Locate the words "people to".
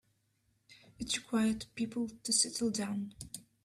1.75-2.33